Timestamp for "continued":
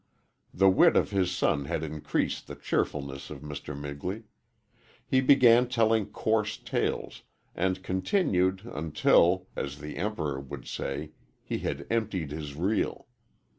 7.83-8.63